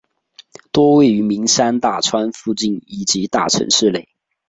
[0.71, 4.07] 多位于名山大川附近以及大城市里。